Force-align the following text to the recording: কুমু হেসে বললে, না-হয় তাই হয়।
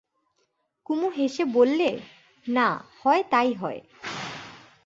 কুমু 0.85 1.07
হেসে 1.09 1.43
বললে, 1.45 1.89
না-হয় 2.47 3.23
তাই 3.29 3.53
হয়। 3.53 3.81